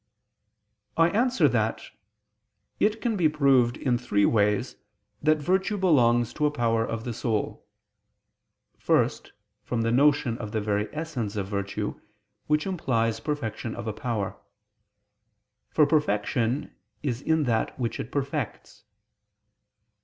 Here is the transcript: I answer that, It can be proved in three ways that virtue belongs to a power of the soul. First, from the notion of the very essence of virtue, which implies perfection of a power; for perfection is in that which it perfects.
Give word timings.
I 0.97 1.09
answer 1.11 1.47
that, 1.47 1.83
It 2.79 3.01
can 3.01 3.15
be 3.15 3.29
proved 3.29 3.77
in 3.77 3.99
three 3.99 4.25
ways 4.25 4.75
that 5.21 5.37
virtue 5.37 5.77
belongs 5.77 6.33
to 6.33 6.47
a 6.47 6.49
power 6.49 6.83
of 6.83 7.03
the 7.03 7.13
soul. 7.13 7.67
First, 8.79 9.31
from 9.63 9.83
the 9.83 9.91
notion 9.91 10.39
of 10.39 10.53
the 10.53 10.59
very 10.59 10.87
essence 10.91 11.35
of 11.35 11.47
virtue, 11.49 12.01
which 12.47 12.65
implies 12.65 13.19
perfection 13.19 13.75
of 13.75 13.85
a 13.85 13.93
power; 13.93 14.37
for 15.69 15.85
perfection 15.85 16.73
is 17.03 17.21
in 17.21 17.43
that 17.43 17.77
which 17.79 17.99
it 17.99 18.11
perfects. 18.11 18.85